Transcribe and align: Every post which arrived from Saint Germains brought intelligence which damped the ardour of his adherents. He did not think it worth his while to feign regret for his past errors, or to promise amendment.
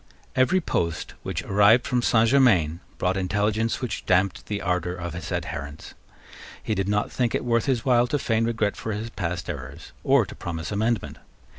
Every 0.35 0.59
post 0.59 1.13
which 1.21 1.43
arrived 1.43 1.85
from 1.85 2.01
Saint 2.01 2.29
Germains 2.29 2.79
brought 2.97 3.17
intelligence 3.17 3.81
which 3.81 4.03
damped 4.07 4.47
the 4.47 4.59
ardour 4.59 4.93
of 4.95 5.13
his 5.13 5.31
adherents. 5.31 5.93
He 6.63 6.73
did 6.73 6.89
not 6.89 7.11
think 7.11 7.35
it 7.35 7.45
worth 7.45 7.65
his 7.65 7.85
while 7.85 8.07
to 8.07 8.17
feign 8.17 8.45
regret 8.45 8.75
for 8.75 8.93
his 8.93 9.11
past 9.11 9.47
errors, 9.47 9.91
or 10.03 10.25
to 10.25 10.33
promise 10.33 10.71
amendment. 10.71 11.19